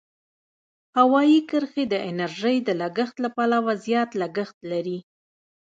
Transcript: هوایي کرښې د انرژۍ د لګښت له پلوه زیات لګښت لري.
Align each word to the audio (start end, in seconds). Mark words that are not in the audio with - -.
هوایي 0.97 1.39
کرښې 1.49 1.85
د 1.89 1.95
انرژۍ 2.09 2.57
د 2.67 2.69
لګښت 2.81 3.15
له 3.23 3.29
پلوه 3.35 3.73
زیات 3.85 4.09
لګښت 4.21 4.57
لري. 4.71 4.99